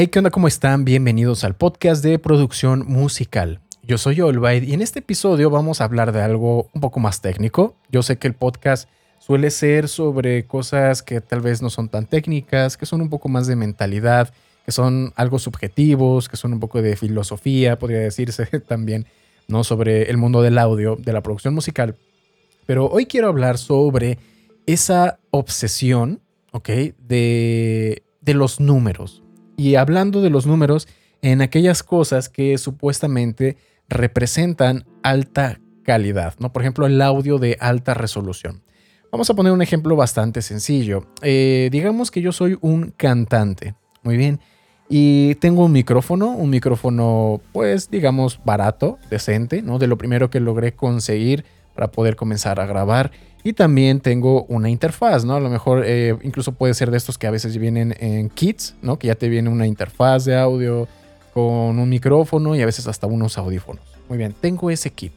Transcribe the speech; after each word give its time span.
Hey, 0.00 0.06
¿qué 0.06 0.20
onda? 0.20 0.30
¿Cómo 0.30 0.46
están? 0.46 0.84
Bienvenidos 0.84 1.42
al 1.42 1.56
podcast 1.56 2.04
de 2.04 2.20
producción 2.20 2.84
musical. 2.86 3.58
Yo 3.82 3.98
soy 3.98 4.20
Olvaid 4.20 4.62
y 4.62 4.72
en 4.72 4.80
este 4.80 5.00
episodio 5.00 5.50
vamos 5.50 5.80
a 5.80 5.84
hablar 5.86 6.12
de 6.12 6.22
algo 6.22 6.70
un 6.72 6.80
poco 6.80 7.00
más 7.00 7.20
técnico. 7.20 7.74
Yo 7.90 8.04
sé 8.04 8.16
que 8.16 8.28
el 8.28 8.34
podcast 8.34 8.88
suele 9.18 9.50
ser 9.50 9.88
sobre 9.88 10.46
cosas 10.46 11.02
que 11.02 11.20
tal 11.20 11.40
vez 11.40 11.62
no 11.62 11.68
son 11.68 11.88
tan 11.88 12.06
técnicas, 12.06 12.76
que 12.76 12.86
son 12.86 13.00
un 13.00 13.10
poco 13.10 13.28
más 13.28 13.48
de 13.48 13.56
mentalidad, 13.56 14.32
que 14.64 14.70
son 14.70 15.12
algo 15.16 15.40
subjetivos, 15.40 16.28
que 16.28 16.36
son 16.36 16.52
un 16.52 16.60
poco 16.60 16.80
de 16.80 16.94
filosofía, 16.94 17.76
podría 17.76 17.98
decirse 17.98 18.46
también, 18.68 19.04
¿no? 19.48 19.64
Sobre 19.64 20.08
el 20.10 20.16
mundo 20.16 20.42
del 20.42 20.58
audio, 20.58 20.94
de 20.94 21.12
la 21.12 21.24
producción 21.24 21.54
musical. 21.54 21.96
Pero 22.66 22.86
hoy 22.86 23.06
quiero 23.06 23.26
hablar 23.26 23.58
sobre 23.58 24.20
esa 24.64 25.18
obsesión, 25.32 26.20
¿ok? 26.52 26.68
De, 27.00 28.04
de 28.20 28.34
los 28.34 28.60
números 28.60 29.24
y 29.58 29.74
hablando 29.74 30.22
de 30.22 30.30
los 30.30 30.46
números 30.46 30.88
en 31.20 31.42
aquellas 31.42 31.82
cosas 31.82 32.30
que 32.30 32.56
supuestamente 32.56 33.58
representan 33.88 34.86
alta 35.02 35.60
calidad, 35.82 36.34
¿no? 36.38 36.52
Por 36.52 36.62
ejemplo, 36.62 36.86
el 36.86 37.02
audio 37.02 37.38
de 37.38 37.58
alta 37.60 37.92
resolución. 37.92 38.62
Vamos 39.10 39.28
a 39.28 39.34
poner 39.34 39.52
un 39.52 39.60
ejemplo 39.60 39.96
bastante 39.96 40.42
sencillo. 40.42 41.08
Eh, 41.22 41.70
digamos 41.72 42.10
que 42.10 42.22
yo 42.22 42.30
soy 42.30 42.56
un 42.60 42.94
cantante, 42.96 43.74
muy 44.02 44.16
bien, 44.16 44.38
y 44.88 45.34
tengo 45.36 45.64
un 45.64 45.72
micrófono, 45.72 46.28
un 46.30 46.50
micrófono, 46.50 47.40
pues, 47.52 47.90
digamos, 47.90 48.40
barato, 48.44 48.98
decente, 49.10 49.60
¿no? 49.60 49.78
De 49.78 49.88
lo 49.88 49.98
primero 49.98 50.30
que 50.30 50.40
logré 50.40 50.72
conseguir 50.72 51.44
para 51.78 51.92
poder 51.92 52.16
comenzar 52.16 52.58
a 52.58 52.66
grabar. 52.66 53.12
Y 53.44 53.52
también 53.52 54.00
tengo 54.00 54.42
una 54.48 54.68
interfaz, 54.68 55.24
¿no? 55.24 55.36
A 55.36 55.40
lo 55.40 55.48
mejor 55.48 55.84
eh, 55.86 56.16
incluso 56.24 56.50
puede 56.50 56.74
ser 56.74 56.90
de 56.90 56.96
estos 56.96 57.18
que 57.18 57.28
a 57.28 57.30
veces 57.30 57.56
vienen 57.56 57.94
en 58.00 58.30
kits, 58.30 58.74
¿no? 58.82 58.98
Que 58.98 59.06
ya 59.06 59.14
te 59.14 59.28
viene 59.28 59.48
una 59.48 59.64
interfaz 59.64 60.24
de 60.24 60.36
audio 60.36 60.88
con 61.32 61.78
un 61.78 61.88
micrófono 61.88 62.56
y 62.56 62.62
a 62.62 62.66
veces 62.66 62.88
hasta 62.88 63.06
unos 63.06 63.38
audífonos. 63.38 63.84
Muy 64.08 64.18
bien, 64.18 64.34
tengo 64.40 64.72
ese 64.72 64.90
kit. 64.90 65.12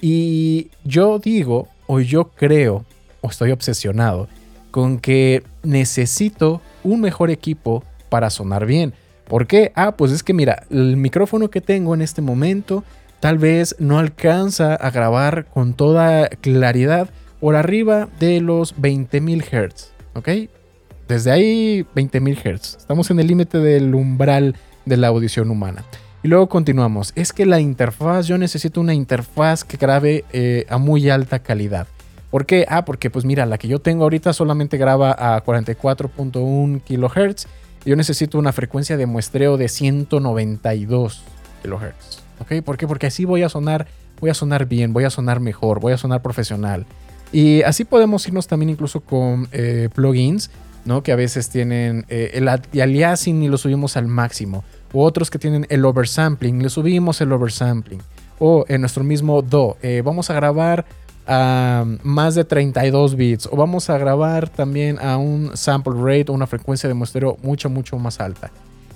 Y 0.00 0.72
yo 0.82 1.20
digo, 1.20 1.68
o 1.86 2.00
yo 2.00 2.30
creo, 2.30 2.84
o 3.20 3.28
estoy 3.28 3.52
obsesionado 3.52 4.26
con 4.72 4.98
que 4.98 5.44
necesito 5.62 6.60
un 6.82 7.00
mejor 7.00 7.30
equipo 7.30 7.84
para 8.08 8.28
sonar 8.30 8.66
bien. 8.66 8.92
¿Por 9.28 9.46
qué? 9.46 9.70
Ah, 9.76 9.96
pues 9.96 10.10
es 10.10 10.24
que 10.24 10.34
mira, 10.34 10.64
el 10.68 10.96
micrófono 10.96 11.48
que 11.48 11.60
tengo 11.60 11.94
en 11.94 12.02
este 12.02 12.22
momento 12.22 12.82
tal 13.22 13.38
vez 13.38 13.76
no 13.78 14.00
alcanza 14.00 14.74
a 14.74 14.90
grabar 14.90 15.46
con 15.46 15.74
toda 15.74 16.26
claridad 16.26 17.08
por 17.38 17.54
arriba 17.54 18.08
de 18.18 18.40
los 18.40 18.74
20.000 18.74 19.44
Hz. 19.44 19.92
¿Ok? 20.14 20.28
Desde 21.06 21.30
ahí 21.30 21.86
20.000 21.94 22.36
Hz. 22.36 22.78
Estamos 22.78 23.12
en 23.12 23.20
el 23.20 23.28
límite 23.28 23.58
del 23.58 23.94
umbral 23.94 24.56
de 24.86 24.96
la 24.96 25.06
audición 25.06 25.52
humana. 25.52 25.84
Y 26.24 26.28
luego 26.28 26.48
continuamos. 26.48 27.12
Es 27.14 27.32
que 27.32 27.46
la 27.46 27.60
interfaz, 27.60 28.26
yo 28.26 28.38
necesito 28.38 28.80
una 28.80 28.92
interfaz 28.92 29.62
que 29.62 29.76
grabe 29.76 30.24
eh, 30.32 30.66
a 30.68 30.78
muy 30.78 31.08
alta 31.08 31.38
calidad. 31.38 31.86
¿Por 32.28 32.44
qué? 32.44 32.66
Ah, 32.68 32.84
porque 32.84 33.08
pues 33.08 33.24
mira, 33.24 33.46
la 33.46 33.56
que 33.56 33.68
yo 33.68 33.78
tengo 33.78 34.02
ahorita 34.02 34.32
solamente 34.32 34.78
graba 34.78 35.12
a 35.12 35.44
44.1 35.44 36.82
kHz. 36.82 37.46
Yo 37.84 37.94
necesito 37.94 38.36
una 38.36 38.50
frecuencia 38.50 38.96
de 38.96 39.06
muestreo 39.06 39.56
de 39.58 39.68
192 39.68 41.22
kHz. 41.62 42.22
¿Ok? 42.42 42.62
¿Por 42.64 42.76
qué? 42.76 42.86
Porque 42.88 43.06
así 43.06 43.24
voy 43.24 43.42
a 43.42 43.48
sonar, 43.48 43.86
voy 44.20 44.30
a 44.30 44.34
sonar 44.34 44.66
bien, 44.66 44.92
voy 44.92 45.04
a 45.04 45.10
sonar 45.10 45.40
mejor, 45.40 45.80
voy 45.80 45.92
a 45.92 45.96
sonar 45.96 46.22
profesional. 46.22 46.86
Y 47.32 47.62
así 47.62 47.84
podemos 47.84 48.26
irnos 48.26 48.46
también 48.46 48.70
incluso 48.70 49.00
con 49.00 49.48
eh, 49.52 49.88
plugins, 49.94 50.50
¿no? 50.84 51.02
Que 51.02 51.12
a 51.12 51.16
veces 51.16 51.48
tienen 51.48 52.04
eh, 52.08 52.32
el 52.34 52.48
aliasing 52.48 53.42
y 53.42 53.48
lo 53.48 53.56
subimos 53.56 53.96
al 53.96 54.06
máximo. 54.06 54.64
O 54.92 55.04
otros 55.04 55.30
que 55.30 55.38
tienen 55.38 55.66
el 55.70 55.84
oversampling, 55.84 56.62
le 56.62 56.68
subimos 56.68 57.20
el 57.20 57.32
oversampling. 57.32 58.02
O 58.38 58.64
en 58.68 58.80
nuestro 58.80 59.04
mismo 59.04 59.40
DO, 59.40 59.78
eh, 59.82 60.02
vamos 60.04 60.28
a 60.28 60.34
grabar 60.34 60.84
a 61.26 61.84
más 62.02 62.34
de 62.34 62.44
32 62.44 63.14
bits. 63.14 63.48
O 63.52 63.56
vamos 63.56 63.88
a 63.88 63.96
grabar 63.96 64.48
también 64.48 64.98
a 64.98 65.16
un 65.16 65.56
sample 65.56 65.94
rate 65.94 66.26
o 66.28 66.34
una 66.34 66.48
frecuencia 66.48 66.88
de 66.88 66.94
muestreo 66.94 67.38
mucho, 67.40 67.70
mucho 67.70 67.96
más 67.98 68.20
alta. 68.20 68.50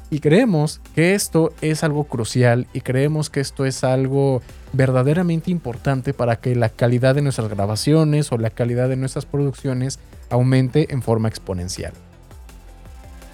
Y 0.08 0.20
creemos 0.20 0.80
que 0.94 1.14
esto 1.14 1.52
es 1.60 1.82
algo 1.82 2.04
crucial 2.04 2.68
y 2.72 2.80
creemos 2.80 3.28
que 3.28 3.40
esto 3.40 3.64
es 3.64 3.82
algo 3.82 4.40
verdaderamente 4.72 5.50
importante 5.50 6.14
para 6.14 6.36
que 6.36 6.54
la 6.54 6.68
calidad 6.68 7.16
de 7.16 7.22
nuestras 7.22 7.48
grabaciones 7.48 8.30
o 8.30 8.38
la 8.38 8.50
calidad 8.50 8.88
de 8.88 8.96
nuestras 8.96 9.26
producciones 9.26 9.98
aumente 10.30 10.92
en 10.92 11.02
forma 11.02 11.28
exponencial. 11.28 11.92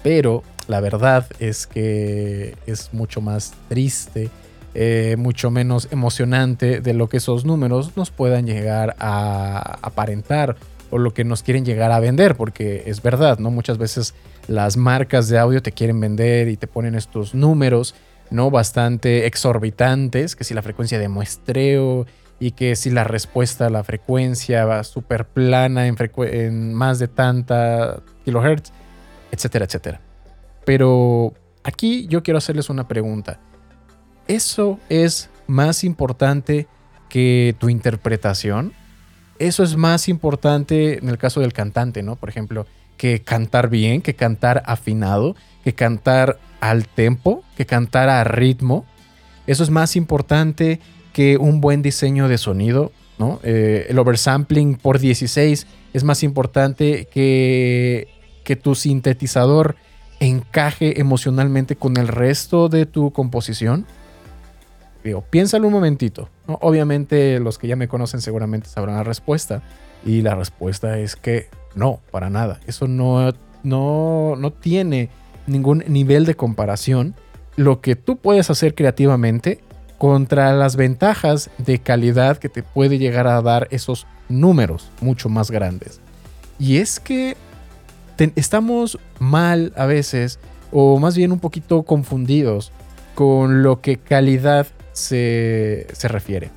Pero 0.01 0.43
la 0.67 0.79
verdad 0.79 1.27
es 1.39 1.67
que 1.67 2.55
es 2.65 2.91
mucho 2.91 3.21
más 3.21 3.53
triste, 3.69 4.31
eh, 4.73 5.15
mucho 5.19 5.51
menos 5.51 5.87
emocionante 5.91 6.81
de 6.81 6.93
lo 6.93 7.07
que 7.07 7.17
esos 7.17 7.45
números 7.45 7.95
nos 7.95 8.09
puedan 8.09 8.47
llegar 8.47 8.95
a 8.97 9.77
aparentar 9.83 10.55
o 10.89 10.97
lo 10.97 11.13
que 11.13 11.23
nos 11.23 11.43
quieren 11.43 11.65
llegar 11.65 11.91
a 11.91 11.99
vender, 11.99 12.35
porque 12.35 12.83
es 12.87 13.01
verdad, 13.01 13.37
¿no? 13.37 13.51
Muchas 13.51 13.77
veces 13.77 14.13
las 14.47 14.77
marcas 14.77 15.29
de 15.29 15.37
audio 15.39 15.61
te 15.61 15.71
quieren 15.71 15.99
vender 15.99 16.47
y 16.47 16.57
te 16.57 16.67
ponen 16.67 16.95
estos 16.95 17.33
números, 17.33 17.95
¿no? 18.29 18.51
Bastante 18.51 19.25
exorbitantes, 19.25 20.35
que 20.35 20.43
si 20.43 20.53
la 20.53 20.61
frecuencia 20.61 20.99
de 20.99 21.07
muestreo 21.07 22.05
y 22.39 22.51
que 22.51 22.75
si 22.75 22.89
la 22.89 23.03
respuesta 23.03 23.67
a 23.67 23.69
la 23.69 23.83
frecuencia 23.83 24.65
va 24.65 24.83
súper 24.83 25.25
plana 25.25 25.87
en, 25.87 25.95
en 26.17 26.73
más 26.73 26.99
de 26.99 27.07
tanta 27.07 28.01
kilohertz, 28.25 28.71
etcétera, 29.31 29.65
etcétera. 29.65 30.01
Pero 30.65 31.33
aquí 31.63 32.07
yo 32.07 32.23
quiero 32.23 32.37
hacerles 32.37 32.69
una 32.69 32.87
pregunta. 32.87 33.39
¿Eso 34.27 34.79
es 34.89 35.29
más 35.47 35.83
importante 35.83 36.67
que 37.09 37.55
tu 37.59 37.69
interpretación? 37.69 38.73
¿Eso 39.39 39.63
es 39.63 39.75
más 39.75 40.07
importante 40.07 40.99
en 40.99 41.09
el 41.09 41.17
caso 41.17 41.41
del 41.41 41.53
cantante, 41.53 42.03
¿no? 42.03 42.15
Por 42.15 42.29
ejemplo, 42.29 42.65
que 42.97 43.21
cantar 43.21 43.69
bien, 43.69 44.01
que 44.01 44.15
cantar 44.15 44.63
afinado, 44.65 45.35
que 45.63 45.73
cantar 45.73 46.39
al 46.59 46.87
tempo, 46.87 47.43
que 47.57 47.65
cantar 47.65 48.09
a 48.09 48.23
ritmo. 48.23 48.85
Eso 49.47 49.63
es 49.63 49.69
más 49.69 49.95
importante 49.95 50.79
que 51.11 51.37
un 51.37 51.61
buen 51.61 51.81
diseño 51.81 52.27
de 52.27 52.37
sonido, 52.37 52.91
¿no? 53.17 53.39
Eh, 53.43 53.87
el 53.89 53.99
oversampling 53.99 54.75
por 54.75 54.99
16 54.99 55.67
es 55.93 56.03
más 56.03 56.23
importante 56.23 57.07
que, 57.11 58.07
que 58.43 58.55
tu 58.55 58.75
sintetizador 58.75 59.75
encaje 60.19 60.99
emocionalmente 60.99 61.75
con 61.75 61.97
el 61.97 62.07
resto 62.07 62.69
de 62.69 62.85
tu 62.85 63.11
composición. 63.11 63.85
Digo, 65.03 65.21
piénsalo 65.21 65.67
un 65.67 65.73
momentito. 65.73 66.29
Obviamente 66.47 67.39
los 67.39 67.57
que 67.57 67.67
ya 67.67 67.75
me 67.75 67.87
conocen 67.87 68.21
seguramente 68.21 68.69
sabrán 68.69 68.95
la 68.95 69.03
respuesta. 69.03 69.61
Y 70.05 70.21
la 70.21 70.35
respuesta 70.35 70.97
es 70.99 71.15
que 71.15 71.49
no, 71.75 72.01
para 72.11 72.29
nada. 72.29 72.59
Eso 72.67 72.87
no, 72.87 73.31
no, 73.63 74.35
no 74.37 74.51
tiene 74.51 75.09
ningún 75.47 75.83
nivel 75.87 76.25
de 76.25 76.35
comparación. 76.35 77.15
Lo 77.55 77.81
que 77.81 77.95
tú 77.95 78.17
puedes 78.17 78.49
hacer 78.49 78.75
creativamente 78.75 79.59
contra 79.97 80.53
las 80.53 80.75
ventajas 80.75 81.49
de 81.57 81.79
calidad 81.79 82.37
que 82.37 82.49
te 82.49 82.63
puede 82.63 82.97
llegar 82.97 83.27
a 83.27 83.41
dar 83.41 83.67
esos 83.71 84.07
números 84.29 84.89
mucho 85.01 85.29
más 85.29 85.51
grandes. 85.51 86.01
Y 86.59 86.77
es 86.77 86.99
que 86.99 87.35
estamos 88.35 88.99
mal 89.19 89.73
a 89.75 89.85
veces, 89.85 90.39
o 90.71 90.99
más 90.99 91.15
bien 91.15 91.31
un 91.31 91.39
poquito 91.39 91.83
confundidos 91.83 92.71
con 93.15 93.63
lo 93.63 93.81
que 93.81 93.97
calidad 93.97 94.67
se, 94.91 95.87
se 95.93 96.07
refiere. 96.07 96.51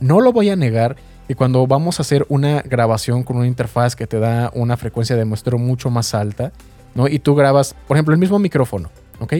No 0.00 0.20
lo 0.20 0.32
voy 0.32 0.50
a 0.50 0.56
negar 0.56 0.96
y 1.28 1.34
cuando 1.34 1.66
vamos 1.66 1.98
a 1.98 2.02
hacer 2.02 2.26
una 2.28 2.62
grabación 2.62 3.22
con 3.22 3.36
una 3.36 3.46
interfaz 3.46 3.96
que 3.96 4.06
te 4.06 4.18
da 4.18 4.50
una 4.54 4.76
frecuencia 4.76 5.16
de 5.16 5.24
muestreo 5.24 5.58
mucho 5.58 5.90
más 5.90 6.14
alta, 6.14 6.52
¿no? 6.94 7.08
Y 7.08 7.18
tú 7.18 7.34
grabas, 7.34 7.74
por 7.88 7.96
ejemplo, 7.96 8.12
el 8.12 8.20
mismo 8.20 8.38
micrófono, 8.38 8.90
¿ok? 9.20 9.34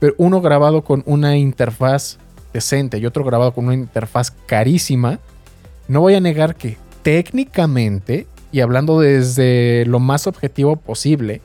Pero 0.00 0.14
uno 0.18 0.40
grabado 0.40 0.82
con 0.82 1.02
una 1.06 1.36
interfaz 1.36 2.18
decente 2.52 2.98
y 2.98 3.06
otro 3.06 3.24
grabado 3.24 3.52
con 3.52 3.66
una 3.66 3.74
interfaz 3.74 4.30
carísima, 4.46 5.18
no 5.86 6.00
voy 6.00 6.14
a 6.14 6.20
negar 6.20 6.56
que 6.56 6.76
técnicamente, 7.02 8.26
y 8.50 8.60
hablando 8.60 9.00
desde 9.00 9.84
lo 9.86 10.00
más 10.00 10.26
objetivo 10.26 10.76
posible, 10.76 11.40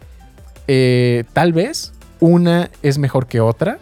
eh, 0.67 1.23
tal 1.33 1.53
vez 1.53 1.93
una 2.19 2.69
es 2.81 2.97
mejor 2.97 3.27
que 3.27 3.41
otra, 3.41 3.77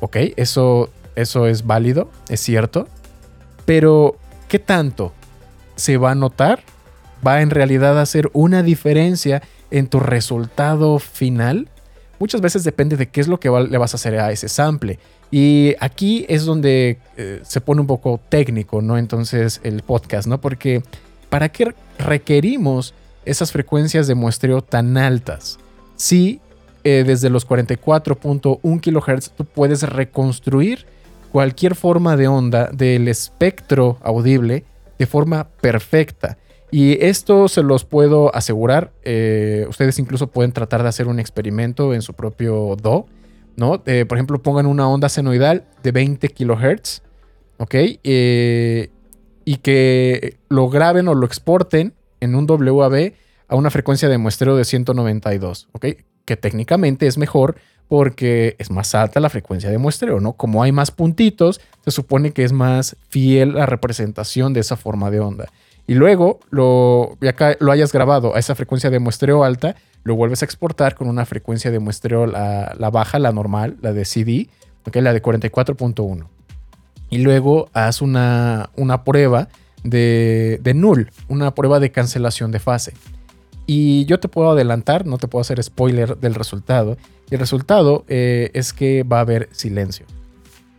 ¿ok? 0.00 0.16
Eso, 0.36 0.90
eso 1.14 1.46
es 1.46 1.66
válido, 1.66 2.10
es 2.28 2.40
cierto, 2.40 2.88
pero 3.64 4.16
¿Qué 4.54 4.60
tanto 4.60 5.12
se 5.74 5.96
va 5.96 6.12
a 6.12 6.14
notar? 6.14 6.62
¿Va 7.26 7.42
en 7.42 7.50
realidad 7.50 7.98
a 7.98 8.02
hacer 8.02 8.30
una 8.34 8.62
diferencia 8.62 9.42
en 9.72 9.88
tu 9.88 9.98
resultado 9.98 11.00
final? 11.00 11.68
Muchas 12.20 12.40
veces 12.40 12.62
depende 12.62 12.96
de 12.96 13.08
qué 13.08 13.20
es 13.20 13.26
lo 13.26 13.40
que 13.40 13.50
le 13.50 13.78
vas 13.78 13.94
a 13.94 13.96
hacer 13.96 14.16
a 14.20 14.30
ese 14.30 14.48
sample. 14.48 15.00
Y 15.32 15.74
aquí 15.80 16.24
es 16.28 16.44
donde 16.44 17.00
eh, 17.16 17.40
se 17.42 17.60
pone 17.60 17.80
un 17.80 17.88
poco 17.88 18.20
técnico, 18.28 18.80
¿no? 18.80 18.96
Entonces 18.96 19.60
el 19.64 19.82
podcast, 19.82 20.28
¿no? 20.28 20.40
Porque 20.40 20.84
¿para 21.30 21.48
qué 21.48 21.74
requerimos 21.98 22.94
esas 23.24 23.50
frecuencias 23.50 24.06
de 24.06 24.14
muestreo 24.14 24.62
tan 24.62 24.96
altas? 24.96 25.58
Si 25.96 26.40
eh, 26.84 27.02
desde 27.04 27.28
los 27.28 27.44
44.1 27.48 28.80
kHz 28.80 29.30
tú 29.30 29.46
puedes 29.46 29.82
reconstruir 29.82 30.86
cualquier 31.34 31.74
forma 31.74 32.16
de 32.16 32.28
onda 32.28 32.70
del 32.72 33.08
espectro 33.08 33.98
audible 34.04 34.62
de 35.00 35.06
forma 35.06 35.48
perfecta. 35.60 36.38
Y 36.70 37.04
esto 37.04 37.48
se 37.48 37.64
los 37.64 37.84
puedo 37.84 38.32
asegurar. 38.36 38.92
Eh, 39.02 39.66
ustedes 39.68 39.98
incluso 39.98 40.28
pueden 40.28 40.52
tratar 40.52 40.84
de 40.84 40.90
hacer 40.90 41.08
un 41.08 41.18
experimento 41.18 41.92
en 41.92 42.02
su 42.02 42.14
propio 42.14 42.76
DO. 42.80 43.06
¿no? 43.56 43.82
Eh, 43.84 44.04
por 44.04 44.16
ejemplo, 44.16 44.40
pongan 44.44 44.66
una 44.66 44.88
onda 44.88 45.08
senoidal 45.08 45.64
de 45.82 45.90
20 45.90 46.28
kHz. 46.28 47.02
¿Ok? 47.58 47.74
y 49.46 49.56
que 49.56 50.36
lo 50.48 50.70
graben 50.70 51.08
o 51.08 51.14
lo 51.14 51.26
exporten 51.26 51.94
en 52.20 52.36
un 52.36 52.46
WAV 52.48 53.12
a 53.48 53.56
una 53.56 53.70
frecuencia 53.70 54.08
de 54.08 54.18
muestreo 54.18 54.56
de 54.56 54.64
192, 54.64 55.68
¿ok? 55.72 55.86
Que 56.24 56.36
técnicamente 56.36 57.06
es 57.06 57.18
mejor 57.18 57.56
porque 57.88 58.56
es 58.58 58.70
más 58.70 58.94
alta 58.94 59.20
la 59.20 59.28
frecuencia 59.28 59.70
de 59.70 59.78
muestreo, 59.78 60.20
¿no? 60.20 60.32
Como 60.32 60.62
hay 60.62 60.72
más 60.72 60.90
puntitos, 60.90 61.60
se 61.84 61.90
supone 61.90 62.32
que 62.32 62.44
es 62.44 62.52
más 62.52 62.96
fiel 63.08 63.54
la 63.54 63.66
representación 63.66 64.52
de 64.52 64.60
esa 64.60 64.76
forma 64.76 65.10
de 65.10 65.20
onda. 65.20 65.48
Y 65.86 65.94
luego, 65.94 66.40
lo, 66.50 67.18
ya 67.20 67.34
lo 67.60 67.70
hayas 67.70 67.92
grabado 67.92 68.34
a 68.34 68.38
esa 68.38 68.54
frecuencia 68.54 68.88
de 68.88 68.98
muestreo 68.98 69.44
alta, 69.44 69.76
lo 70.02 70.16
vuelves 70.16 70.42
a 70.42 70.44
exportar 70.46 70.94
con 70.94 71.08
una 71.08 71.26
frecuencia 71.26 71.70
de 71.70 71.78
muestreo 71.78 72.26
la, 72.26 72.90
baja, 72.92 73.18
la 73.18 73.32
normal, 73.32 73.76
la 73.82 73.92
de 73.92 74.04
CD, 74.04 74.48
¿ok? 74.86 74.96
La 74.96 75.12
de 75.12 75.22
44.1. 75.22 76.26
Y 77.10 77.18
luego 77.18 77.68
haz 77.74 78.00
una, 78.00 78.70
una 78.76 79.04
prueba 79.04 79.48
de, 79.82 80.58
de 80.62 80.74
null, 80.74 81.10
una 81.28 81.54
prueba 81.54 81.80
de 81.80 81.90
cancelación 81.90 82.50
de 82.50 82.60
fase. 82.60 82.94
Y 83.66 84.04
yo 84.04 84.20
te 84.20 84.28
puedo 84.28 84.50
adelantar, 84.50 85.06
no 85.06 85.18
te 85.18 85.28
puedo 85.28 85.40
hacer 85.40 85.62
spoiler 85.62 86.18
del 86.18 86.34
resultado. 86.34 86.96
el 87.30 87.38
resultado 87.38 88.04
eh, 88.08 88.50
es 88.54 88.72
que 88.72 89.02
va 89.02 89.18
a 89.18 89.20
haber 89.20 89.48
silencio. 89.52 90.06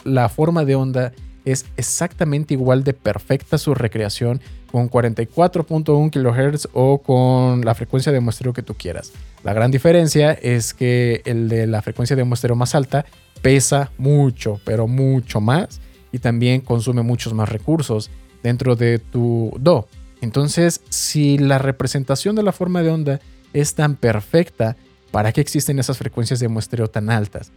La 0.03 0.29
forma 0.29 0.65
de 0.65 0.75
onda 0.75 1.13
es 1.45 1.65
exactamente 1.77 2.53
igual 2.53 2.83
de 2.83 2.93
perfecta 2.93 3.57
su 3.57 3.73
recreación 3.75 4.41
con 4.71 4.89
44.1 4.89 6.11
kHz 6.11 6.67
o 6.73 6.97
con 6.97 7.63
la 7.63 7.75
frecuencia 7.75 8.11
de 8.11 8.19
muestreo 8.19 8.53
que 8.53 8.63
tú 8.63 8.73
quieras. 8.73 9.13
La 9.43 9.53
gran 9.53 9.71
diferencia 9.71 10.33
es 10.33 10.73
que 10.73 11.21
el 11.25 11.47
de 11.49 11.67
la 11.67 11.81
frecuencia 11.81 12.15
de 12.15 12.23
muestreo 12.23 12.55
más 12.55 12.75
alta 12.75 13.05
pesa 13.41 13.91
mucho, 13.97 14.59
pero 14.65 14.87
mucho 14.87 15.39
más 15.39 15.79
y 16.11 16.19
también 16.19 16.61
consume 16.61 17.03
muchos 17.03 17.33
más 17.33 17.49
recursos 17.49 18.09
dentro 18.41 18.75
de 18.75 18.99
tu 18.99 19.55
Do. 19.59 19.87
Entonces, 20.25 20.81
si 20.89 21.37
la 21.37 21.59
representación 21.59 22.35
de 22.35 22.41
la 22.41 22.51
forma 22.51 22.81
de 22.81 22.89
onda 22.89 23.19
es 23.53 23.75
tan 23.75 23.95
perfecta, 23.95 24.75
¿para 25.11 25.31
qué 25.31 25.39
existen 25.39 25.77
esas 25.77 25.99
frecuencias 25.99 26.39
de 26.39 26.47
muestreo 26.47 26.87
tan 26.87 27.11
altas? 27.11 27.51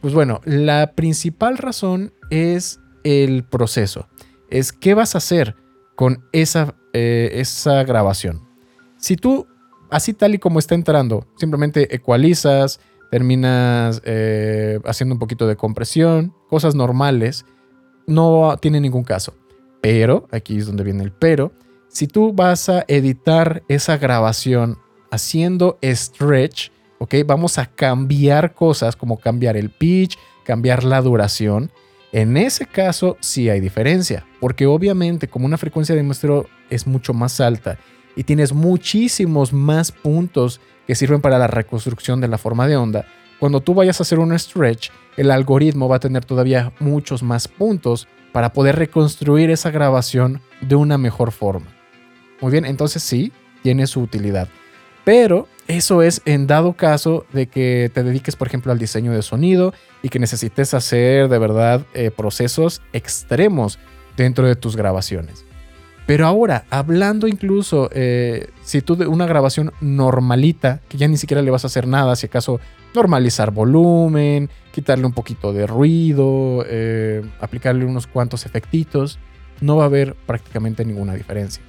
Pues 0.00 0.14
bueno, 0.14 0.40
la 0.46 0.92
principal 0.92 1.58
razón 1.58 2.14
es 2.30 2.80
el 3.04 3.44
proceso. 3.44 4.08
Es 4.48 4.72
qué 4.72 4.94
vas 4.94 5.14
a 5.14 5.18
hacer 5.18 5.54
con 5.96 6.24
esa, 6.32 6.74
eh, 6.94 7.30
esa 7.34 7.84
grabación. 7.84 8.40
Si 8.96 9.16
tú, 9.16 9.46
así 9.90 10.14
tal 10.14 10.34
y 10.34 10.38
como 10.38 10.58
está 10.58 10.74
entrando, 10.74 11.26
simplemente 11.36 11.94
ecualizas, 11.94 12.80
terminas 13.10 14.00
eh, 14.06 14.80
haciendo 14.86 15.14
un 15.14 15.18
poquito 15.18 15.46
de 15.46 15.56
compresión, 15.56 16.32
cosas 16.48 16.74
normales, 16.74 17.44
no 18.06 18.56
tiene 18.62 18.80
ningún 18.80 19.04
caso. 19.04 19.34
Pero, 19.82 20.26
aquí 20.32 20.56
es 20.56 20.66
donde 20.66 20.84
viene 20.84 21.04
el 21.04 21.12
pero, 21.12 21.52
si 21.94 22.08
tú 22.08 22.32
vas 22.32 22.68
a 22.68 22.84
editar 22.88 23.62
esa 23.68 23.96
grabación 23.98 24.78
haciendo 25.12 25.78
stretch, 25.80 26.72
¿ok? 26.98 27.14
Vamos 27.24 27.56
a 27.56 27.66
cambiar 27.66 28.52
cosas 28.52 28.96
como 28.96 29.20
cambiar 29.20 29.56
el 29.56 29.70
pitch, 29.70 30.18
cambiar 30.44 30.82
la 30.82 31.00
duración. 31.00 31.70
En 32.10 32.36
ese 32.36 32.66
caso 32.66 33.16
sí 33.20 33.48
hay 33.48 33.60
diferencia, 33.60 34.26
porque 34.40 34.66
obviamente 34.66 35.28
como 35.28 35.46
una 35.46 35.56
frecuencia 35.56 35.94
de 35.94 36.02
muestreo 36.02 36.48
es 36.68 36.84
mucho 36.84 37.14
más 37.14 37.40
alta 37.40 37.78
y 38.16 38.24
tienes 38.24 38.52
muchísimos 38.52 39.52
más 39.52 39.92
puntos 39.92 40.60
que 40.88 40.96
sirven 40.96 41.20
para 41.20 41.38
la 41.38 41.46
reconstrucción 41.46 42.20
de 42.20 42.26
la 42.26 42.38
forma 42.38 42.66
de 42.66 42.76
onda, 42.76 43.06
cuando 43.38 43.60
tú 43.60 43.72
vayas 43.72 44.00
a 44.00 44.02
hacer 44.02 44.18
un 44.18 44.36
stretch, 44.36 44.90
el 45.16 45.30
algoritmo 45.30 45.88
va 45.88 45.96
a 45.96 46.00
tener 46.00 46.24
todavía 46.24 46.72
muchos 46.80 47.22
más 47.22 47.46
puntos 47.46 48.08
para 48.32 48.52
poder 48.52 48.74
reconstruir 48.74 49.50
esa 49.50 49.70
grabación 49.70 50.40
de 50.60 50.74
una 50.74 50.98
mejor 50.98 51.30
forma. 51.30 51.73
Muy 52.44 52.52
bien, 52.52 52.66
entonces 52.66 53.02
sí, 53.02 53.32
tiene 53.62 53.86
su 53.86 54.02
utilidad. 54.02 54.50
Pero 55.02 55.48
eso 55.66 56.02
es 56.02 56.20
en 56.26 56.46
dado 56.46 56.74
caso 56.74 57.24
de 57.32 57.46
que 57.46 57.90
te 57.94 58.02
dediques, 58.02 58.36
por 58.36 58.48
ejemplo, 58.48 58.70
al 58.70 58.78
diseño 58.78 59.12
de 59.12 59.22
sonido 59.22 59.72
y 60.02 60.10
que 60.10 60.18
necesites 60.18 60.74
hacer 60.74 61.30
de 61.30 61.38
verdad 61.38 61.86
eh, 61.94 62.10
procesos 62.10 62.82
extremos 62.92 63.78
dentro 64.18 64.46
de 64.46 64.56
tus 64.56 64.76
grabaciones. 64.76 65.46
Pero 66.04 66.26
ahora, 66.26 66.66
hablando 66.68 67.28
incluso, 67.28 67.88
eh, 67.94 68.50
si 68.62 68.82
tú 68.82 68.94
de 68.94 69.06
una 69.06 69.24
grabación 69.24 69.72
normalita, 69.80 70.82
que 70.90 70.98
ya 70.98 71.08
ni 71.08 71.16
siquiera 71.16 71.40
le 71.40 71.50
vas 71.50 71.64
a 71.64 71.68
hacer 71.68 71.86
nada, 71.86 72.14
si 72.14 72.26
acaso 72.26 72.60
normalizar 72.94 73.52
volumen, 73.52 74.50
quitarle 74.70 75.06
un 75.06 75.14
poquito 75.14 75.54
de 75.54 75.66
ruido, 75.66 76.62
eh, 76.68 77.22
aplicarle 77.40 77.86
unos 77.86 78.06
cuantos 78.06 78.44
efectitos, 78.44 79.18
no 79.62 79.76
va 79.76 79.84
a 79.84 79.86
haber 79.86 80.14
prácticamente 80.26 80.84
ninguna 80.84 81.14
diferencia. 81.14 81.62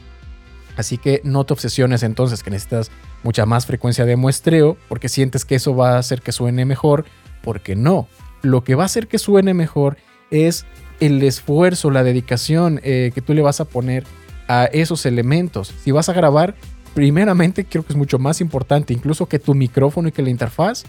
Así 0.78 0.98
que 0.98 1.22
no 1.24 1.46
te 1.46 1.54
obsesiones 1.54 2.04
entonces 2.04 2.44
que 2.44 2.52
necesitas 2.52 2.92
mucha 3.24 3.46
más 3.46 3.66
frecuencia 3.66 4.06
de 4.06 4.16
muestreo 4.16 4.78
porque 4.90 5.10
sientes 5.10 5.46
que 5.46 5.56
eso 5.56 5.76
va 5.76 5.96
a 5.96 6.00
hacer 6.00 6.22
que 6.22 6.32
suene 6.32 6.66
mejor, 6.66 7.06
porque 7.42 7.76
no. 7.76 8.08
Lo 8.42 8.64
que 8.64 8.76
va 8.76 8.84
a 8.84 8.88
hacer 8.88 9.08
que 9.08 9.18
suene 9.18 9.54
mejor 9.54 9.98
es 10.32 10.66
el 11.00 11.22
esfuerzo, 11.24 11.92
la 11.92 12.04
dedicación 12.04 12.80
eh, 12.84 13.12
que 13.14 13.22
tú 13.22 13.34
le 13.34 13.42
vas 13.42 13.60
a 13.62 13.66
poner 13.66 14.04
a 14.48 14.66
esos 14.66 15.06
elementos. 15.06 15.74
Si 15.84 15.92
vas 15.92 16.10
a 16.10 16.14
grabar, 16.14 16.56
primeramente 16.94 17.66
creo 17.66 17.86
que 17.86 17.94
es 17.94 17.98
mucho 17.98 18.20
más 18.20 18.42
importante 18.42 18.94
incluso 18.94 19.28
que 19.28 19.40
tu 19.40 19.54
micrófono 19.54 20.08
y 20.08 20.12
que 20.12 20.22
la 20.22 20.30
interfaz, 20.30 20.84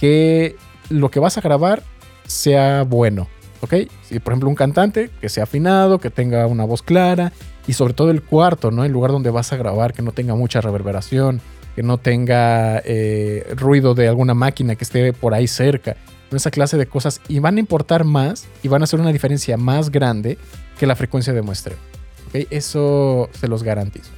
que 0.00 0.56
lo 0.90 1.10
que 1.10 1.20
vas 1.20 1.38
a 1.38 1.40
grabar 1.40 1.82
sea 2.26 2.82
bueno. 2.82 3.28
¿Ok? 3.60 3.74
Si 4.02 4.18
por 4.20 4.32
ejemplo 4.32 4.48
un 4.48 4.54
cantante 4.54 5.10
que 5.20 5.28
sea 5.28 5.44
afinado, 5.44 5.98
que 5.98 6.10
tenga 6.10 6.46
una 6.46 6.64
voz 6.64 6.82
clara, 6.82 7.32
y 7.66 7.72
sobre 7.72 7.94
todo 7.94 8.10
el 8.10 8.22
cuarto, 8.22 8.70
¿no? 8.70 8.84
El 8.84 8.92
lugar 8.92 9.10
donde 9.10 9.30
vas 9.30 9.52
a 9.52 9.56
grabar, 9.56 9.92
que 9.92 10.02
no 10.02 10.12
tenga 10.12 10.34
mucha 10.34 10.60
reverberación, 10.60 11.40
que 11.74 11.82
no 11.82 11.98
tenga 11.98 12.80
eh, 12.84 13.46
ruido 13.56 13.94
de 13.94 14.08
alguna 14.08 14.34
máquina 14.34 14.76
que 14.76 14.84
esté 14.84 15.12
por 15.12 15.34
ahí 15.34 15.46
cerca, 15.46 15.96
esa 16.36 16.50
clase 16.50 16.76
de 16.76 16.86
cosas 16.86 17.20
y 17.28 17.38
van 17.38 17.56
a 17.56 17.60
importar 17.60 18.04
más 18.04 18.46
y 18.62 18.68
van 18.68 18.82
a 18.82 18.84
hacer 18.84 19.00
una 19.00 19.12
diferencia 19.12 19.56
más 19.56 19.90
grande 19.90 20.38
que 20.78 20.86
la 20.86 20.96
frecuencia 20.96 21.32
de 21.32 21.42
muestreo. 21.42 21.76
Eso 22.32 23.28
se 23.32 23.46
los 23.46 23.62
garantizo. 23.62 24.10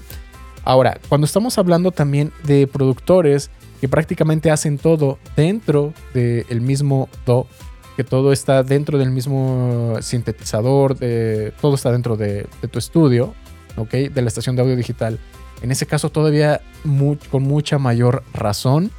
Ahora, 0.64 0.98
cuando 1.08 1.26
estamos 1.26 1.58
hablando 1.58 1.92
también 1.92 2.32
de 2.44 2.66
productores 2.66 3.50
que 3.80 3.88
prácticamente 3.88 4.50
hacen 4.50 4.78
todo 4.78 5.18
dentro 5.36 5.92
del 6.14 6.60
mismo 6.62 7.08
Do 7.26 7.46
que 7.96 8.04
todo 8.04 8.32
está 8.32 8.62
dentro 8.62 8.98
del 8.98 9.10
mismo 9.10 9.96
sintetizador, 10.00 10.98
de, 10.98 11.52
todo 11.60 11.74
está 11.74 11.90
dentro 11.90 12.16
de, 12.16 12.46
tu 12.70 12.78
estudio. 12.78 13.34
De 13.90 14.22
la 14.22 14.28
estación 14.28 14.56
de 14.56 14.62
audio 14.62 14.74
digital. 14.74 15.18
En 15.60 15.70
ese 15.70 15.84
caso 15.84 16.08
todavía 16.08 16.62
con 17.30 17.42
mucha 17.42 17.78
mayor 17.78 18.22
razón 18.32 18.90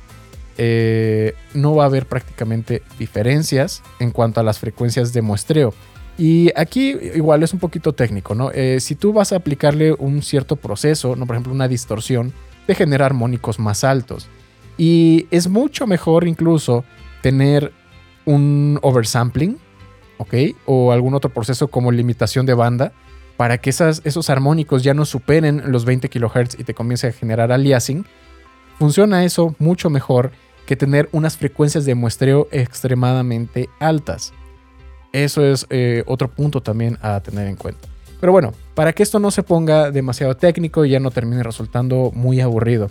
eh, 0.60 1.34
no 1.56 1.75
va 1.75 1.84
a 1.84 1.88
haber 1.88 2.06
prácticamente 2.06 2.84
diferencias 3.00 3.82
en 4.00 4.12
cuanto 4.12 4.39
a 4.39 4.44
las 4.44 4.60
frecuencias 4.60 5.13
de 5.13 5.22
muestreo. 5.22 5.74
Y 6.18 6.51
aquí 6.56 6.96
igual 7.16 7.44
es 7.44 7.54
un 7.54 7.60
poquito 7.60 7.94
técnico, 7.94 8.34
¿no? 8.34 8.51
Eh, 8.51 8.80
si 8.80 8.96
tú 8.96 9.13
vas 9.13 9.34
a 9.34 9.36
aplicarle 9.38 9.94
un 9.94 10.24
cierto 10.24 10.56
proceso, 10.56 11.16
¿no? 11.16 11.27
por 11.27 11.36
ejemplo 11.36 11.54
una 11.54 11.68
distorsión, 11.68 12.34
te 12.66 12.74
genera 12.74 13.06
armónicos 13.06 13.60
más 13.60 13.84
altos. 13.84 14.27
Y 14.77 15.27
es 15.30 15.48
mucho 15.48 15.86
mejor 15.86 16.27
incluso 16.27 16.84
tener 17.22 17.72
un 18.27 18.77
oversampling, 18.84 19.57
¿ok? 20.19 20.34
O 20.65 20.91
algún 20.91 21.15
otro 21.15 21.31
proceso 21.31 21.69
como 21.69 21.91
limitación 21.91 22.46
de 22.46 22.53
banda 22.53 22.91
para 23.38 23.57
que 23.57 23.69
esas, 23.69 24.01
esos 24.03 24.29
armónicos 24.29 24.84
ya 24.84 24.93
no 24.93 25.05
superen 25.05 25.63
los 25.72 25.86
20 25.86 26.10
kHz 26.10 26.60
y 26.60 26.63
te 26.63 26.74
comience 26.74 27.07
a 27.07 27.12
generar 27.12 27.51
aliasing. 27.51 28.05
Funciona 28.77 29.24
eso 29.24 29.55
mucho 29.57 29.89
mejor 29.89 30.31
que 30.65 30.75
tener 30.75 31.07
unas 31.13 31.38
frecuencias 31.38 31.86
de 31.86 31.96
muestreo 31.96 32.48
extremadamente 32.51 33.69
altas. 33.79 34.34
Eso 35.13 35.43
es 35.46 35.65
eh, 35.69 36.03
otro 36.05 36.27
punto 36.29 36.62
también 36.62 36.98
a 37.01 37.22
tener 37.22 37.48
en 37.48 37.55
cuenta. 37.55 37.88
Pero 38.19 38.31
bueno, 38.31 38.53
para 38.75 38.93
que 38.93 39.03
esto 39.03 39.19
no 39.19 39.31
se 39.31 39.43
ponga 39.43 39.91
demasiado 39.91 40.36
técnico 40.36 40.84
y 40.84 40.89
ya 40.89 41.00
no 41.00 41.12
termine 41.12 41.43
resultando 41.43 42.12
muy 42.13 42.41
aburrido. 42.41 42.89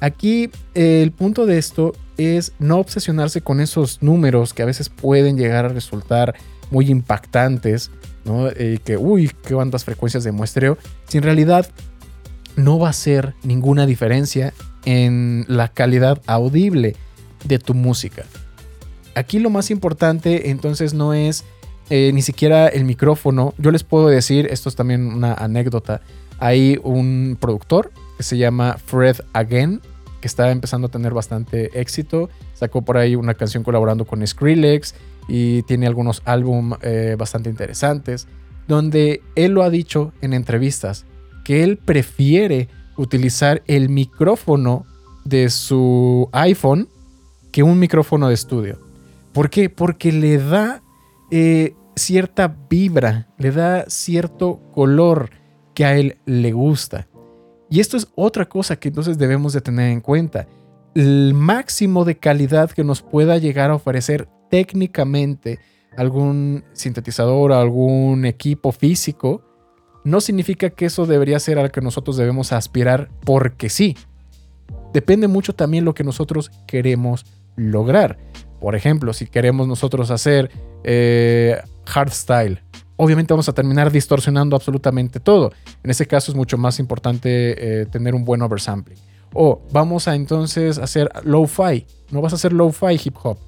Aquí 0.00 0.50
el 0.74 1.12
punto 1.12 1.46
de 1.46 1.58
esto 1.58 1.92
es 2.16 2.52
no 2.58 2.78
obsesionarse 2.78 3.40
con 3.40 3.60
esos 3.60 4.02
números 4.02 4.54
que 4.54 4.62
a 4.62 4.66
veces 4.66 4.88
pueden 4.88 5.36
llegar 5.36 5.64
a 5.64 5.68
resultar 5.68 6.34
muy 6.70 6.90
impactantes, 6.90 7.90
¿no? 8.24 8.48
Eh, 8.48 8.78
que, 8.84 8.96
uy, 8.96 9.30
qué 9.42 9.54
cuántas 9.54 9.84
frecuencias 9.84 10.24
de 10.24 10.32
muestreo, 10.32 10.78
si 11.06 11.18
en 11.18 11.24
realidad 11.24 11.70
no 12.56 12.78
va 12.78 12.90
a 12.90 12.92
ser 12.92 13.34
ninguna 13.42 13.86
diferencia 13.86 14.52
en 14.84 15.44
la 15.48 15.68
calidad 15.68 16.20
audible. 16.26 16.96
de 17.44 17.60
tu 17.60 17.72
música. 17.72 18.24
Aquí 19.14 19.38
lo 19.38 19.48
más 19.48 19.70
importante 19.70 20.50
entonces 20.50 20.92
no 20.92 21.14
es 21.14 21.44
eh, 21.88 22.10
ni 22.12 22.20
siquiera 22.22 22.66
el 22.68 22.84
micrófono. 22.84 23.54
Yo 23.58 23.70
les 23.70 23.84
puedo 23.84 24.08
decir, 24.08 24.48
esto 24.50 24.68
es 24.68 24.76
también 24.76 25.06
una 25.06 25.34
anécdota, 25.34 26.02
hay 26.38 26.78
un 26.82 27.36
productor 27.40 27.92
que 28.18 28.24
se 28.24 28.36
llama 28.36 28.76
Fred 28.84 29.16
Again, 29.32 29.80
que 30.20 30.26
está 30.26 30.50
empezando 30.50 30.88
a 30.88 30.90
tener 30.90 31.14
bastante 31.14 31.80
éxito. 31.80 32.28
Sacó 32.52 32.82
por 32.82 32.98
ahí 32.98 33.14
una 33.14 33.34
canción 33.34 33.62
colaborando 33.62 34.04
con 34.04 34.26
Skrillex 34.26 34.94
y 35.28 35.62
tiene 35.62 35.86
algunos 35.86 36.20
álbumes 36.24 36.80
eh, 36.82 37.14
bastante 37.16 37.48
interesantes, 37.48 38.26
donde 38.66 39.22
él 39.36 39.52
lo 39.52 39.62
ha 39.62 39.70
dicho 39.70 40.12
en 40.20 40.34
entrevistas, 40.34 41.06
que 41.44 41.62
él 41.62 41.78
prefiere 41.78 42.68
utilizar 42.96 43.62
el 43.66 43.88
micrófono 43.88 44.84
de 45.24 45.48
su 45.48 46.28
iPhone 46.32 46.88
que 47.52 47.62
un 47.62 47.78
micrófono 47.78 48.28
de 48.28 48.34
estudio. 48.34 48.80
¿Por 49.32 49.48
qué? 49.48 49.70
Porque 49.70 50.10
le 50.10 50.38
da 50.38 50.82
eh, 51.30 51.74
cierta 51.94 52.56
vibra, 52.68 53.28
le 53.38 53.52
da 53.52 53.84
cierto 53.88 54.60
color 54.74 55.30
que 55.74 55.84
a 55.84 55.96
él 55.96 56.18
le 56.26 56.52
gusta. 56.52 57.06
Y 57.70 57.80
esto 57.80 57.96
es 57.96 58.08
otra 58.14 58.48
cosa 58.48 58.76
que 58.76 58.88
entonces 58.88 59.18
debemos 59.18 59.52
de 59.52 59.60
tener 59.60 59.90
en 59.90 60.00
cuenta. 60.00 60.46
El 60.94 61.34
máximo 61.34 62.04
de 62.04 62.16
calidad 62.16 62.70
que 62.70 62.84
nos 62.84 63.02
pueda 63.02 63.38
llegar 63.38 63.70
a 63.70 63.74
ofrecer 63.74 64.28
técnicamente 64.50 65.58
algún 65.96 66.64
sintetizador, 66.72 67.52
algún 67.52 68.24
equipo 68.24 68.72
físico, 68.72 69.42
no 70.04 70.20
significa 70.20 70.70
que 70.70 70.86
eso 70.86 71.06
debería 71.06 71.38
ser 71.40 71.58
al 71.58 71.70
que 71.70 71.80
nosotros 71.80 72.16
debemos 72.16 72.52
aspirar 72.52 73.10
porque 73.24 73.68
sí. 73.68 73.96
Depende 74.92 75.28
mucho 75.28 75.54
también 75.54 75.84
lo 75.84 75.94
que 75.94 76.04
nosotros 76.04 76.50
queremos 76.66 77.26
lograr. 77.56 78.18
Por 78.60 78.74
ejemplo, 78.74 79.12
si 79.12 79.26
queremos 79.26 79.68
nosotros 79.68 80.10
hacer 80.10 80.50
eh, 80.84 81.60
hardstyle, 81.84 82.62
obviamente 82.98 83.32
vamos 83.32 83.48
a 83.48 83.54
terminar 83.54 83.90
distorsionando 83.90 84.54
absolutamente 84.54 85.20
todo. 85.20 85.52
En 85.82 85.90
ese 85.90 86.06
caso 86.06 86.30
es 86.30 86.36
mucho 86.36 86.58
más 86.58 86.78
importante 86.78 87.80
eh, 87.80 87.86
tener 87.86 88.14
un 88.14 88.24
buen 88.24 88.42
oversampling. 88.42 88.98
O 89.32 89.62
vamos 89.72 90.08
a 90.08 90.14
entonces 90.14 90.78
hacer 90.78 91.10
low-fi. 91.24 91.86
No 92.10 92.20
vas 92.20 92.32
a 92.32 92.36
hacer 92.36 92.52
low-fi 92.52 93.00
hip 93.02 93.16
hop. 93.22 93.38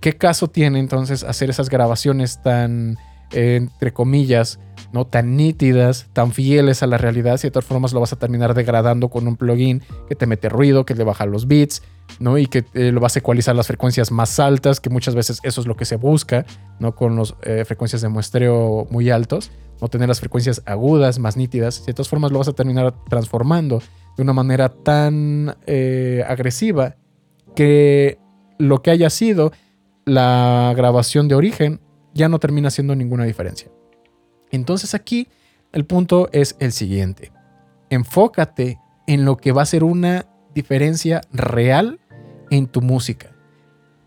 ¿Qué 0.00 0.16
caso 0.16 0.48
tiene 0.48 0.78
entonces 0.78 1.24
hacer 1.24 1.48
esas 1.48 1.70
grabaciones 1.70 2.42
tan, 2.42 2.98
entre 3.30 3.92
comillas, 3.92 4.58
no 4.92 5.06
tan 5.06 5.36
nítidas, 5.36 6.08
tan 6.12 6.32
fieles 6.32 6.82
a 6.82 6.86
la 6.86 6.98
realidad? 6.98 7.38
Si 7.38 7.46
de 7.46 7.52
todas 7.52 7.64
formas 7.64 7.92
lo 7.92 8.00
vas 8.00 8.12
a 8.12 8.16
terminar 8.16 8.52
degradando 8.52 9.08
con 9.08 9.26
un 9.26 9.36
plugin 9.36 9.82
que 10.08 10.16
te 10.16 10.26
mete 10.26 10.48
ruido, 10.48 10.84
que 10.84 10.94
le 10.94 11.04
baja 11.04 11.24
los 11.24 11.46
beats, 11.46 11.82
¿no? 12.18 12.38
Y 12.38 12.46
que 12.46 12.64
eh, 12.74 12.92
lo 12.92 13.00
vas 13.00 13.16
a 13.16 13.18
ecualizar 13.18 13.54
las 13.54 13.66
frecuencias 13.66 14.10
más 14.10 14.38
altas, 14.38 14.80
que 14.80 14.90
muchas 14.90 15.14
veces 15.14 15.40
eso 15.42 15.60
es 15.60 15.66
lo 15.66 15.76
que 15.76 15.84
se 15.84 15.96
busca, 15.96 16.44
¿no? 16.78 16.94
Con 16.94 17.16
las 17.16 17.34
eh, 17.42 17.64
frecuencias 17.64 18.02
de 18.02 18.08
muestreo 18.08 18.86
muy 18.90 19.10
altos, 19.10 19.50
no 19.80 19.88
tener 19.88 20.08
las 20.08 20.20
frecuencias 20.20 20.62
agudas, 20.64 21.18
más 21.18 21.36
nítidas. 21.36 21.84
De 21.86 21.92
todas 21.92 22.08
formas 22.08 22.30
lo 22.30 22.38
vas 22.38 22.48
a 22.48 22.52
terminar 22.52 22.94
transformando 23.08 23.82
de 24.16 24.22
una 24.22 24.32
manera 24.32 24.68
tan 24.68 25.56
eh, 25.66 26.24
agresiva 26.28 26.96
que 27.54 28.18
lo 28.58 28.82
que 28.82 28.90
haya 28.90 29.10
sido 29.10 29.52
la 30.04 30.72
grabación 30.76 31.28
de 31.28 31.34
origen 31.34 31.80
ya 32.14 32.28
no 32.28 32.38
termina 32.38 32.68
haciendo 32.68 32.94
ninguna 32.94 33.24
diferencia. 33.24 33.70
Entonces 34.50 34.94
aquí 34.94 35.28
el 35.72 35.86
punto 35.86 36.28
es 36.32 36.56
el 36.60 36.72
siguiente. 36.72 37.32
Enfócate 37.90 38.78
en 39.06 39.24
lo 39.24 39.36
que 39.36 39.52
va 39.52 39.62
a 39.62 39.66
ser 39.66 39.84
una 39.84 40.26
diferencia 40.54 41.20
real 41.32 42.00
en 42.50 42.66
tu 42.66 42.80
música. 42.80 43.34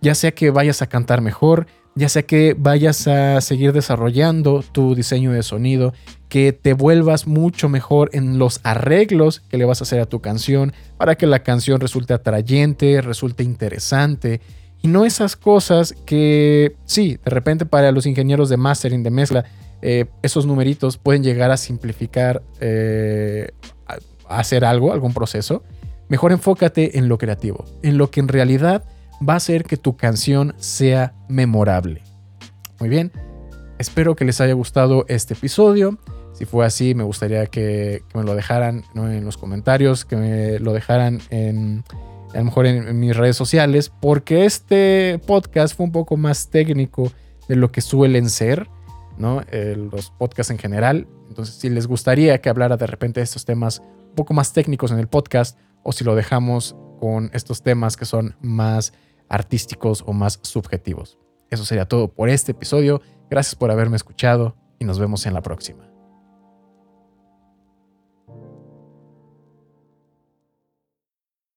Ya 0.01 0.15
sea 0.15 0.31
que 0.31 0.51
vayas 0.51 0.81
a 0.81 0.87
cantar 0.87 1.21
mejor, 1.21 1.67
ya 1.95 2.09
sea 2.09 2.23
que 2.23 2.55
vayas 2.57 3.07
a 3.07 3.39
seguir 3.41 3.71
desarrollando 3.71 4.63
tu 4.71 4.95
diseño 4.95 5.31
de 5.31 5.43
sonido, 5.43 5.93
que 6.27 6.51
te 6.51 6.73
vuelvas 6.73 7.25
mucho 7.25 7.69
mejor 7.69 8.09
en 8.13 8.37
los 8.37 8.59
arreglos 8.63 9.39
que 9.49 9.57
le 9.57 9.65
vas 9.65 9.81
a 9.81 9.85
hacer 9.85 10.01
a 10.01 10.05
tu 10.05 10.19
canción 10.19 10.73
para 10.97 11.15
que 11.15 11.25
la 11.25 11.43
canción 11.43 11.79
resulte 11.79 12.13
atrayente, 12.13 13.01
resulte 13.01 13.43
interesante. 13.43 14.41
Y 14.81 14.89
no 14.89 15.05
esas 15.05 15.35
cosas 15.35 15.95
que, 16.05 16.75
sí, 16.83 17.17
de 17.23 17.31
repente 17.31 17.65
para 17.65 17.91
los 17.91 18.05
ingenieros 18.05 18.49
de 18.49 18.57
mastering, 18.57 19.01
de 19.01 19.09
mezcla, 19.09 19.45
eh, 19.81 20.05
esos 20.21 20.45
numeritos 20.45 20.97
pueden 20.97 21.23
llegar 21.23 21.51
a 21.51 21.57
simplificar, 21.57 22.43
eh, 22.59 23.49
hacer 24.27 24.65
algo, 24.65 24.91
algún 24.91 25.13
proceso. 25.13 25.63
Mejor 26.07 26.31
enfócate 26.31 26.97
en 26.97 27.07
lo 27.07 27.17
creativo, 27.17 27.65
en 27.81 27.97
lo 27.97 28.11
que 28.11 28.19
en 28.19 28.27
realidad 28.27 28.83
va 29.27 29.33
a 29.33 29.37
hacer 29.37 29.63
que 29.63 29.77
tu 29.77 29.97
canción 29.97 30.53
sea 30.57 31.13
memorable. 31.29 32.03
Muy 32.79 32.89
bien, 32.89 33.11
espero 33.79 34.15
que 34.15 34.25
les 34.25 34.41
haya 34.41 34.53
gustado 34.53 35.05
este 35.07 35.33
episodio. 35.33 35.97
Si 36.33 36.45
fue 36.45 36.65
así, 36.65 36.95
me 36.95 37.03
gustaría 37.03 37.45
que, 37.45 38.03
me 38.13 38.23
lo 38.23 38.35
dejaran 38.35 38.83
en 38.95 39.23
los 39.23 39.37
comentarios, 39.37 40.05
que 40.05 40.17
me 40.17 40.59
lo 40.59 40.73
dejaran 40.73 41.21
en, 41.29 41.83
a 42.33 42.39
lo 42.39 42.45
mejor 42.45 42.65
en, 42.65 42.99
mis 42.99 43.15
redes 43.15 43.37
sociales, 43.37 43.91
porque 44.01 44.45
este 44.45 45.19
podcast 45.25 45.75
fue 45.75 45.85
un 45.85 45.93
poco 45.93 46.17
más 46.17 46.49
técnico 46.49 47.11
de 47.47 47.55
lo 47.55 47.71
que 47.71 47.81
suelen 47.81 48.29
ser, 48.29 48.67
los 49.17 50.11
podcasts 50.11 50.51
en 50.51 50.57
general. 50.57 51.07
Entonces, 51.29 51.55
si 51.55 51.69
les 51.69 51.87
gustaría 51.87 52.39
que 52.41 52.49
hablara 52.49 52.75
de 52.75 52.85
repente 52.85 53.21
de 53.21 53.23
estos 53.23 53.45
temas 53.45 53.81
un 54.09 54.15
poco 54.15 54.33
más 54.33 54.51
técnicos 54.51 54.91
en 54.91 54.99
el 54.99 55.07
podcast, 55.07 55.57
o 55.85 55.93
si 55.93 56.03
lo 56.03 56.15
dejamos 56.15 56.75
con 56.99 57.29
estos 57.33 57.61
temas 57.61 57.95
que 57.95 58.05
son 58.05 58.35
más 58.41 58.91
artísticos 59.29 60.03
o 60.05 60.13
más 60.13 60.39
subjetivos. 60.41 61.19
Eso 61.49 61.63
sería 61.63 61.87
todo 61.87 62.09
por 62.09 62.29
este 62.29 62.51
episodio. 62.51 63.01
Gracias 63.29 63.55
por 63.55 63.71
haberme 63.71 63.95
escuchado 63.95 64.57
y 64.79 64.85
nos 64.85 64.99
vemos 64.99 65.25
en 65.25 65.33
la 65.33 65.41
próxima. 65.41 65.94